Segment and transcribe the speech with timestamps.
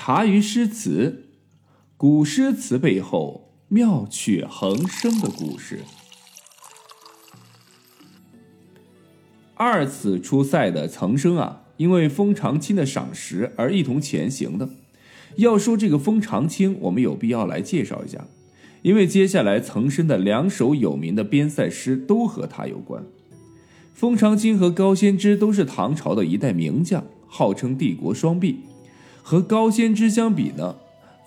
[0.00, 1.24] 茶余诗词，
[1.96, 5.80] 古诗词背后妙趣横生的故事。
[9.56, 14.70] 二次出塞的岑参啊，因为封长清的赏识而一同前行的。
[15.34, 18.24] 要说这个封长清，我们有必要来介绍一下，
[18.82, 23.02] 因为接下来岑参的两首有名的边塞诗都和他有关。
[23.92, 28.60] 封长清和高仙芝都是唐朝的一代名将，号称帝国双璧。
[29.30, 30.76] 和高仙芝相比呢，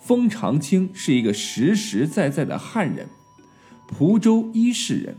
[0.00, 3.06] 封长清是一个实实在在的汉人，
[3.86, 5.14] 蒲州伊氏人。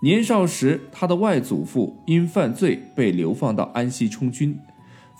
[0.00, 4.58] 年少时，他的外祖父因犯罪被流放到安西充军。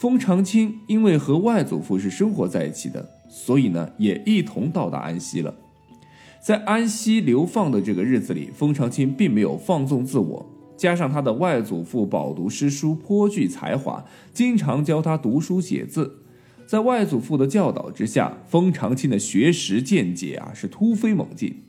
[0.01, 5.55] 封长清因为和外祖父是生活在一起的，所以呢，也一同到达安西了。
[6.41, 16.23] 在安西流放的这个日子里，封长清并没有放纵自我，加上他的外祖父饱读诗书，颇具才华，经常教他读书写字。
[16.69, 21.63] 在外祖父的教导之下，封长清的学识见解啊是突飞猛进。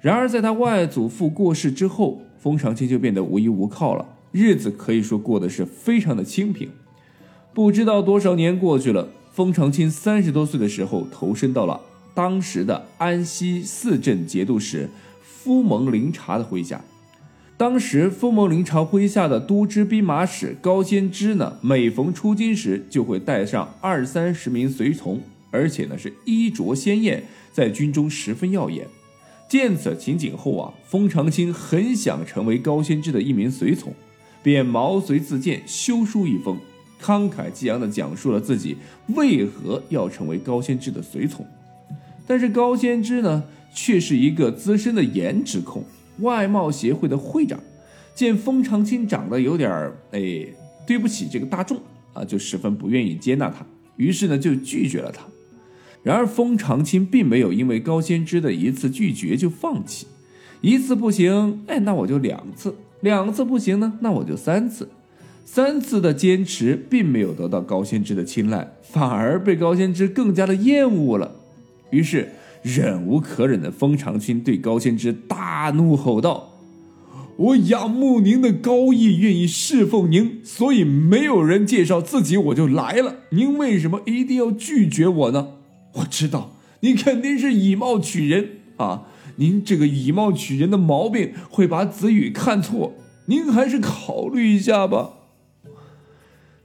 [0.00, 6.68] 然而，在他外祖父过世之后，封长清就变得无依无靠了，日子可以说过得是非常的清贫。
[7.52, 11.80] 不知道多少年过去了，封长清三十多岁的时候，投身到了
[12.14, 14.88] 当时的安西四镇节度使
[15.20, 16.80] 夫蒙林察的麾下。
[17.60, 27.22] 当时，封蒙林朝麾下的都知兵马使高仙芝呢，每逢出京时，就会带上二三十名随从，而且呢是衣着鲜艳，
[27.52, 28.86] 在军中十分耀眼。
[29.46, 33.92] 见此情景后啊，封长清很想成为高仙芝的一名随从，
[34.42, 36.56] 便毛遂自荐，修书一封，
[36.98, 41.44] 慷慨激昂地讲述了自己为何要成为高仙芝的随从。
[42.26, 43.44] 但是高仙芝呢，
[43.74, 45.84] 却是一个资深的颜值控。
[46.20, 47.58] 外贸协会的会长
[48.14, 50.46] 见封长清长得有点儿哎，
[50.86, 51.78] 对不起这个大众
[52.12, 53.64] 啊，就十分不愿意接纳他，
[53.96, 55.24] 于是呢就拒绝了他。
[56.02, 60.06] 然而封长清并没有因为高仙芝的一次拒绝就放弃，
[60.60, 64.88] 一次不行，哎，那我就两次；两次不行呢，那我就三次。
[65.44, 71.36] 三次的坚持并没有得到高仙芝的青睐，反而被高仙芝更加的厌恶了。
[71.90, 72.30] 于是。
[72.62, 76.58] 忍无可忍的封长清对高仙芝大怒吼道
[77.36, 83.20] ：“我仰慕您的高义，愿意侍奉您，所以没有人介绍自己我就来了。
[83.30, 85.54] 您为什么一定要拒绝我呢？
[85.94, 89.06] 我知道您肯定是以貌取人啊！
[89.36, 92.92] 您这个以貌取人的毛病会把子羽看错，
[93.26, 95.12] 您还是考虑一下吧。”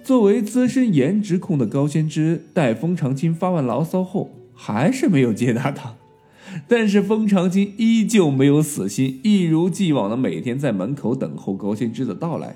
[0.04, 4.35] 作为资深颜值控的高仙芝，待封长清发完牢骚后。
[4.56, 5.96] 还是没有接纳他，
[6.68, 12.56] 但是封长清依旧没有死心，一如既往的每天在门口等候高仙芝的到来。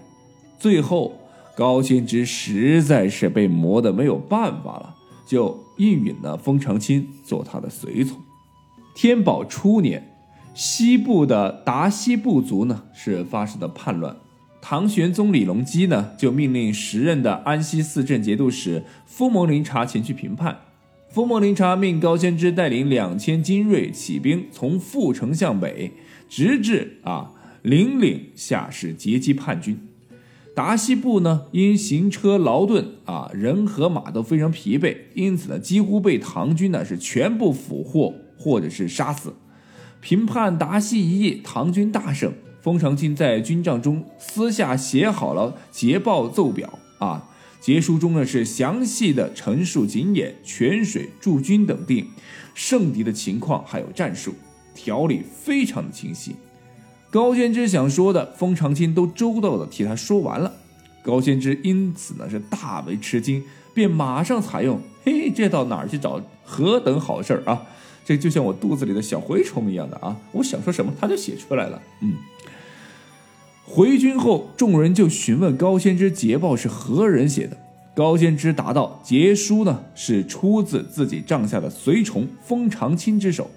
[0.57, 1.19] 最后，
[1.55, 4.95] 高仙芝实在是被磨得没有办法了，
[5.27, 8.17] 就应允了封长清做他的随从。
[8.95, 10.15] 天宝初年，
[10.53, 14.15] 西部的达西部族呢是发生了叛乱，
[14.61, 20.59] 唐玄宗李隆基呢就命令时任的安西四镇节度使夫蒙林察前去平叛。
[21.09, 25.91] 封莫林察命高仙芝带领两千精锐起兵，从阜城向北，
[26.29, 27.31] 直至啊
[27.63, 29.79] 零岭下士截击叛军。
[30.55, 39.33] 达西部呢，因行车劳顿啊，人和马都非常疲惫，因此呢，几乎被唐军呢是全部俘获或者是杀死。
[40.01, 42.31] 平叛达西一役，唐军大胜。
[42.61, 47.28] 封长清在军帐中私下写好了捷报奏表啊。
[47.61, 52.05] 结书中呢是详细的陈述景眼、泉水驻军等地
[52.55, 54.33] 胜敌的情况，还有战术，
[54.73, 56.35] 条理非常的清晰。
[57.09, 60.53] 高仙芝想说的，封长清都周到的替他说完了。
[61.01, 63.43] 高仙芝因此呢是大为吃惊，
[63.73, 64.79] 便马上采用。
[65.03, 66.21] 嘿，这到哪儿去找？
[66.43, 67.63] 何等好事儿啊！
[68.05, 70.15] 这就像我肚子里的小蛔虫一样的啊！
[70.31, 71.81] 我想说什么，他就写出来了。
[72.01, 72.13] 嗯。
[73.71, 77.55] 回军后，众人就询问高仙芝捷报是何人写的。
[77.93, 83.47] 高仙芝答道：“捷书呢是出自自己帐下的随从封长清之手。”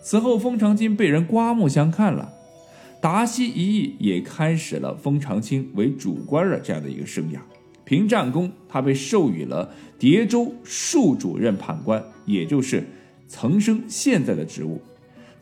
[0.00, 2.32] 此后，封长清被人刮目相看了。
[3.00, 7.38] 达西一役也开始了封长清为主官的这样的一个生涯。
[7.84, 9.68] 凭战功，他被授予了
[9.98, 12.86] 叠州庶主任判官，也就是
[13.26, 14.80] 曾生现在的职务。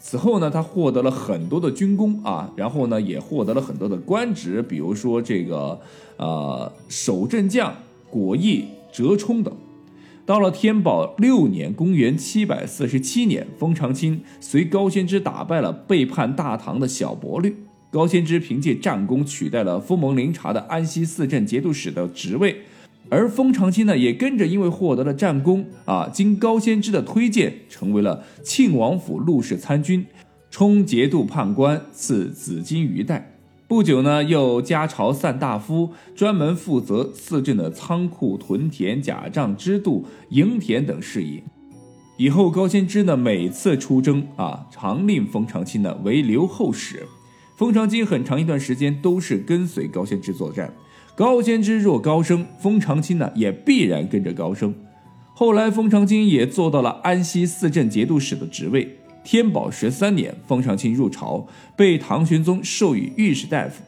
[0.03, 5.79] 此后呢，他获得了很多的军功啊，然后呢，也获得了很多的官职，比如说这个
[6.17, 7.75] 呃守镇将、
[8.09, 9.55] 果毅、折冲等。
[10.25, 17.57] 到了天宝六年（公元747年），封长清随高仙芝打败了背叛大唐的小勃律。
[17.91, 22.63] 高仙芝凭借战功取代了封蒙林察的安西四镇节度使的职位，
[23.11, 30.07] 而封长清呢，也跟着因为获得了战功啊，经高仙芝的推荐，成为了庆王府陆氏参军，
[30.49, 33.37] 充节度判官，赐紫金鱼带。
[33.67, 41.43] 不久呢，又加朝散大夫，专门负责四镇的仓库、屯田、甲帐、支度、营田等事宜。
[42.17, 47.07] 以后高仙芝呢，每次出征啊，常令封长清呢为留后使。
[47.57, 50.73] 封长清很长一段时间都是跟随高仙芝作战。
[51.21, 54.75] 高仙芝若高升，封长清呢也必然跟着高升。
[55.35, 58.97] 后来，封长清也做到了安西四镇节度使的职位。
[59.23, 61.47] 天宝十三年，封长清入朝，
[61.77, 63.83] 被唐玄宗授予御史大夫，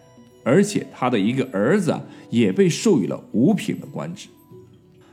[0.44, 4.28] 而且他的一个儿子啊也被授予了五品的官职。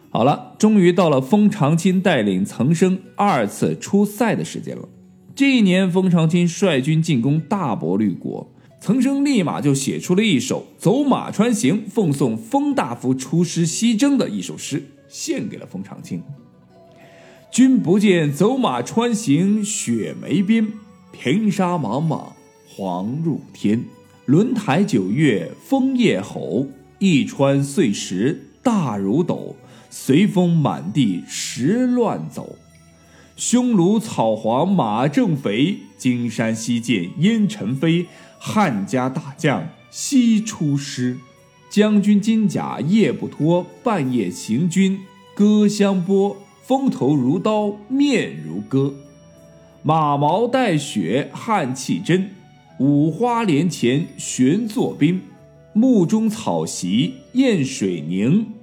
[0.10, 4.90] 好了，终于到了封长清带领岑生二次出塞的时间了。
[5.34, 8.52] 这一年，封长清率军进攻大伯律国。
[8.80, 16.24] 岑生立马就写出了一首《走马川行》，奉送封大夫出师西征的一首诗，献给了封长清。
[17.52, 20.68] 君不见走马川行雪梅边，
[21.12, 22.34] 平沙莽莽
[22.68, 23.84] 黄入天。
[24.26, 26.68] 轮台九月风夜吼，
[27.00, 29.56] 一川碎石大如斗。
[29.92, 32.56] 随风满地石乱走，
[33.36, 38.06] 匈奴草黄马正肥，金山西见烟尘飞。
[38.40, 41.18] 汉家大将西出师，
[41.70, 45.00] 将军金甲夜不脱，半夜行军
[45.36, 46.36] 歌相拨。
[46.64, 48.94] 风头如刀，面如割，
[49.82, 52.30] 马毛带雪，汗气真。
[52.80, 55.20] 五花连前悬作冰，
[55.74, 58.54] 木中草席燕水凝。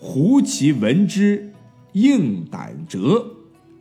[0.00, 1.52] 胡骑闻之
[1.92, 3.24] 应胆折，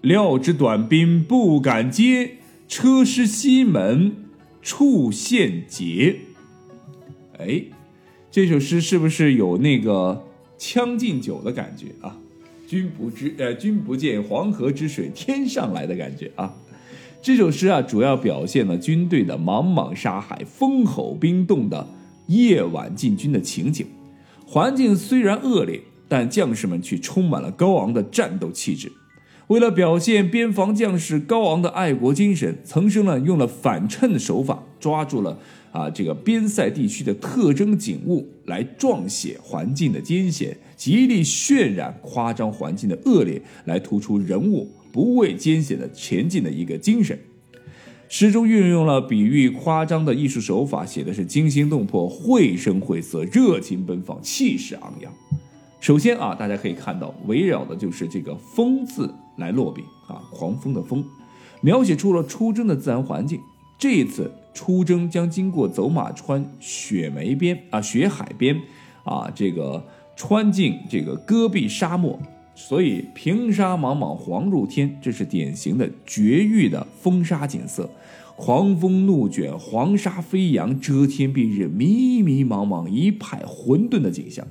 [0.01, 2.37] 料知短兵不敢接，
[2.67, 4.22] 车师西门。
[4.63, 6.15] 处献捷，
[7.37, 7.63] 哎，
[8.31, 10.23] 这首诗是不是有那个
[10.71, 12.17] 《将进酒》的感觉啊？
[12.65, 16.55] 君不知，呃，君不见黄河之水天上来的感觉啊？
[17.21, 21.87] 这首诗啊，主要表现了军队的茫茫沙海、风吼冰冻的
[22.27, 23.85] 夜晚进军的情景。
[24.45, 28.91] 环境虽然恶劣，但将士们却充满了高昂的战斗气质。
[29.47, 35.37] 为了表现边防将士高昂的爱国精神，岑生呢用了反衬的手法，抓住了
[35.71, 47.19] 啊这个边塞地区的特征景物，来状写环境的艰险，极力渲染夸张环境的恶劣，来突出人物不畏艰险的前进的一个精神。
[48.07, 55.11] 诗中运用了比喻夸张的艺术手法，写的是惊心动魄、绘声绘色、热情奔放、气势昂扬。
[55.83, 61.03] 首先啊，大家可以看到，围绕的就是这个“风”字来落笔啊，狂风的“风”，
[61.59, 63.37] 描写出了出征的自然环境。
[63.77, 68.57] 这一次出征将经过走马川雪梅边啊，雪海边
[69.03, 69.85] 啊，这个
[70.15, 72.17] 穿进这个戈壁沙漠，
[72.55, 77.89] 所以平沙莽莽，黄入天，这是典型的绝域的风沙景色。
[78.37, 84.47] 狂风怒卷，黄沙飞扬，遮天蔽日，迷迷茫茫，一派混沌的景象。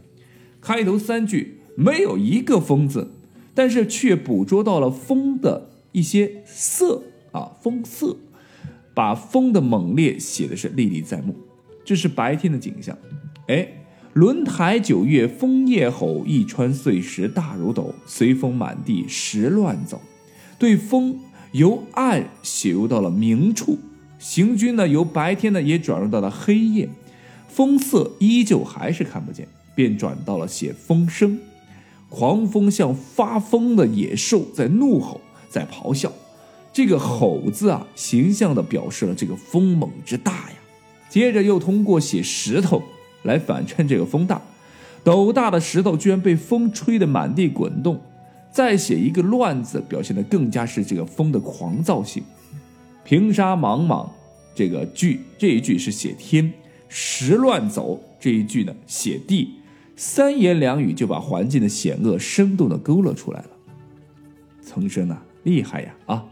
[0.63, 3.11] 开头三句没有一个“风”字，
[3.53, 8.17] 但是却捕捉到了风的一些色啊，风色，
[8.95, 11.35] 把风的猛烈写的是历历在目。
[11.85, 12.97] 这是白天的景象，
[13.49, 13.67] 哎，
[14.13, 20.01] 轮台九月风夜吼，一川碎石大如斗，随风满地石乱走。
[20.61, 21.19] 对风
[21.51, 23.79] 由暗写入到了明处，
[24.21, 26.89] 行军呢由白天呢也转入到了黑夜，
[27.49, 29.49] 风色依旧还是看不见。
[29.75, 31.39] 便转到了写风声，
[32.09, 36.13] 狂风像发疯的野兽在怒吼，在咆哮。
[36.73, 40.57] 这个“吼”字啊，形象地表示了这个风猛之大呀。
[41.11, 42.83] 接着又通过写石头
[43.25, 44.41] 来反衬这个风大，
[45.05, 48.01] 斗大的石头居然被风吹得满地滚动。
[48.51, 52.23] 再写一个“乱”字，表现的更加是这个风的狂躁性。
[53.05, 54.11] 平沙莽莽
[54.55, 56.53] 这个句这一句是写天，
[56.89, 59.51] 石乱走这一句呢写地。
[59.97, 63.51] 三言两语就把环境的险恶生动的勾勒出来了。
[64.63, 66.25] 岑生啊，厉害呀啊！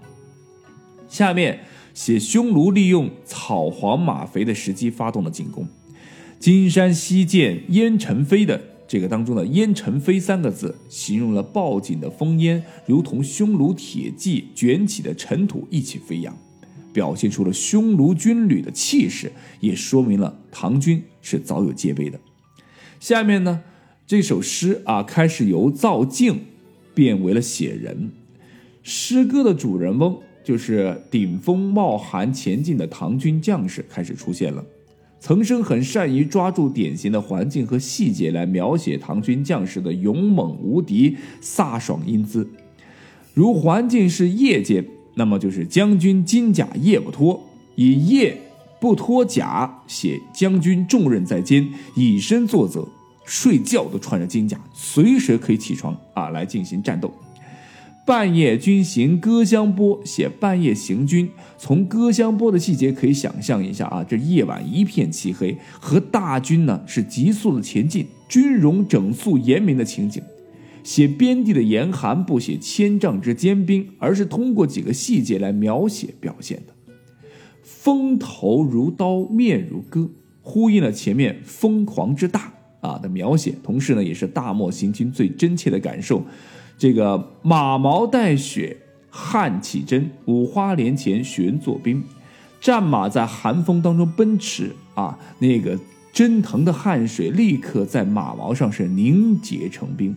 [1.09, 1.61] 下面
[1.93, 5.67] 写匈奴利用草黄马肥的时机发动了进攻。
[6.38, 16.35] 金山西见烟尘飞的这个当中的“烟尘飞”三个字，形容了暴紧的烽烟如同匈奴铁骑卷起的尘土一起飞扬，
[16.93, 22.19] 表现出了匈奴军旅的气势，也说明了唐军是早有戒备的。
[23.00, 23.62] 下面呢，
[24.07, 26.40] 这首诗啊，开始由造境
[26.95, 28.11] 变为了写人。
[28.83, 34.62] 诗歌的主人翁就是顶风冒寒前进的唐军将士开始出现了。
[35.19, 42.47] 岑参很善于抓住典型的环境和细节来描写唐军将士的勇猛无敌、飒爽英姿。
[43.33, 47.42] 如环境是夜间，那么就是将军金甲夜不脱，
[47.76, 48.37] 以夜
[48.80, 52.88] 不脱甲写将军重任在肩，以身作则，
[53.25, 57.12] 睡觉都穿着金甲，随时可以起床啊来进行战斗。
[58.06, 61.30] 半夜军行歌香波，写半夜行军。
[61.58, 70.20] 从歌香波的细节可以想象一下啊，这夜晚一片漆黑，和大军呢是急速的前进，军容整肃严明的情景。
[70.82, 76.75] 写边地的严寒，不写千丈之坚冰，而是通过几个细节来描写表现的。
[77.62, 80.09] 风头如刀，面如戈，
[80.43, 86.23] 呼应了前面疯狂之大啊的描写，同时呢，也是大漠行军最真切的感受。
[86.76, 88.76] 这个马毛带雪，
[89.11, 92.02] 汗起针，五花连前旋作冰，
[92.61, 95.79] 战马在寒风当中奔驰啊，那个
[96.12, 100.17] 蒸腾的汗水立刻在马毛上是凝结成冰。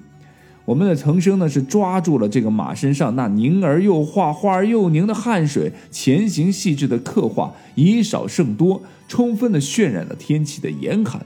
[0.66, 11.26] 我们的岑参呢是抓住了这个马身上那凝而又化、化而又凝的汗水，前行细致的刻画，以少胜多，充分的渲染了天气的严寒。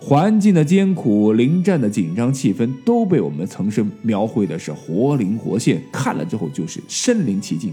[0.00, 7.72] 环境的艰苦、临战的紧张气氛都被我们岑参描绘的是活灵活现，看了之后就是身临其境。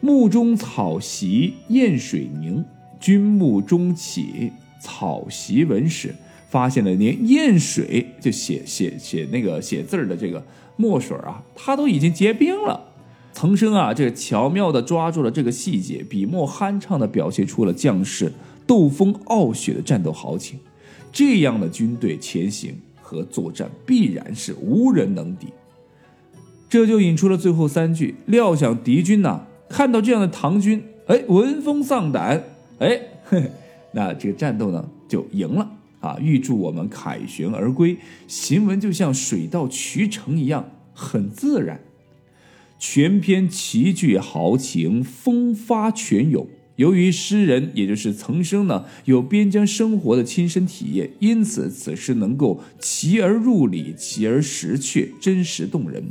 [0.00, 2.64] 目中草席燕水凝，
[3.00, 6.14] 君目中起草席文史，
[6.48, 10.44] 发现了连砚水就写写写那个写字的这个
[10.76, 12.92] 墨水啊，它都已经结冰了。
[13.32, 18.32] 岑参啊，这巧妙地抓住了这个细节，笔墨酣畅地表现出了将士
[18.66, 20.58] 斗风傲雪的战斗豪情。
[21.12, 25.48] 这样的军队前行和作战必然是无人能敌，
[26.68, 28.14] 这就引出了最后三句。
[28.26, 32.42] 料想敌军呐，看到这样的唐军，哎，闻风丧胆，
[32.78, 33.00] 哎，
[33.92, 36.18] 那这个战斗呢就赢了啊！
[36.20, 37.96] 预祝我们凯旋而归。
[38.26, 41.80] 行文就像水到渠成一样，很自然。
[42.78, 46.46] 全篇奇句豪情，风发泉涌。
[46.76, 56.04] 由于诗人也就是岑参呢有边疆生活的亲身体验，因此此诗能够其而入理，其而实确，真实动人。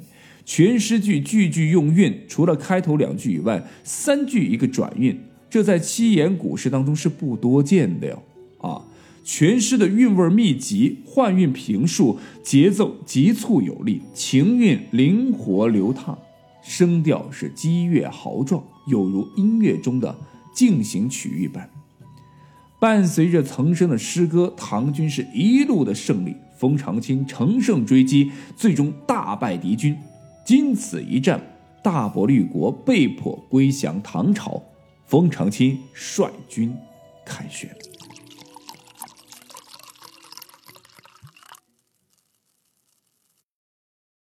[0.43, 8.23] 全诗句句句用韵，除了开头两句以外，三句一个转韵，这在七言古诗当中是不多见的哟。
[8.57, 8.81] 啊，
[9.25, 16.17] 全诗的韵味密集，换韵平述，节奏急促有力，情韵灵活流淌，
[16.61, 20.15] 声调是激越豪壮，有如音乐中的。
[20.53, 21.69] 进行曲一般，
[22.79, 29.97] 伴随着岑参的诗歌，唐军是一路的胜利，封长清乘胜追击，最终大败敌军。
[30.45, 31.41] 经此一战，
[31.83, 34.63] 大伯律国被迫归降唐朝，
[35.05, 36.73] 封长清率军
[37.25, 37.69] 凯旋。